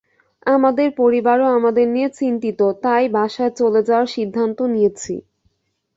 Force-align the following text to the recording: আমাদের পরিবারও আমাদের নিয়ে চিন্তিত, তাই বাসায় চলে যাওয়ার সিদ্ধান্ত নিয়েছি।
আমাদের 0.45 0.87
পরিবারও 0.97 1.45
আমাদের 1.57 1.85
নিয়ে 1.87 2.09
চিন্তিত, 2.19 2.59
তাই 2.83 3.03
বাসায় 3.15 3.53
চলে 3.59 3.81
যাওয়ার 3.87 4.07
সিদ্ধান্ত 4.15 4.57
নিয়েছি। 4.73 5.13